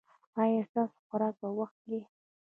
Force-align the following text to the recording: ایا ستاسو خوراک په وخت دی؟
ایا 0.41 0.61
ستاسو 0.69 0.97
خوراک 1.07 1.35
په 1.41 1.47
وخت 1.59 1.77
دی؟ 1.89 2.01